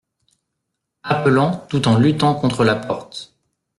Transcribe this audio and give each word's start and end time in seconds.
Appelant 1.03 1.67
tout 1.69 1.87
en 1.87 1.99
luttant 1.99 2.33
contre 2.33 2.63
la 2.63 2.73
porte. 2.75 3.35